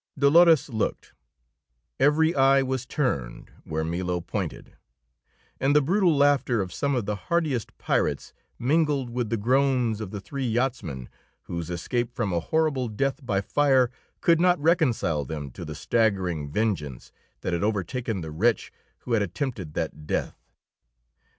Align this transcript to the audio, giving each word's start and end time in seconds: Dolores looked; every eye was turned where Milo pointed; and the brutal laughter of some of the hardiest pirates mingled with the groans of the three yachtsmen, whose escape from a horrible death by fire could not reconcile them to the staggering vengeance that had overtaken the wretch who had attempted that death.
Dolores 0.17 0.67
looked; 0.67 1.13
every 1.99 2.33
eye 2.33 2.63
was 2.63 2.87
turned 2.87 3.51
where 3.65 3.83
Milo 3.83 4.19
pointed; 4.19 4.75
and 5.59 5.75
the 5.75 5.81
brutal 5.83 6.17
laughter 6.17 6.59
of 6.59 6.73
some 6.73 6.95
of 6.95 7.05
the 7.05 7.15
hardiest 7.27 7.77
pirates 7.77 8.33
mingled 8.57 9.11
with 9.11 9.29
the 9.29 9.37
groans 9.37 10.01
of 10.01 10.09
the 10.09 10.19
three 10.19 10.47
yachtsmen, 10.47 11.07
whose 11.43 11.69
escape 11.69 12.15
from 12.15 12.33
a 12.33 12.39
horrible 12.39 12.87
death 12.87 13.23
by 13.23 13.41
fire 13.41 13.91
could 14.21 14.41
not 14.41 14.59
reconcile 14.59 15.23
them 15.23 15.51
to 15.51 15.63
the 15.63 15.75
staggering 15.75 16.49
vengeance 16.51 17.11
that 17.41 17.53
had 17.53 17.61
overtaken 17.63 18.21
the 18.21 18.31
wretch 18.31 18.71
who 19.01 19.13
had 19.13 19.21
attempted 19.21 19.75
that 19.75 20.07
death. 20.07 20.49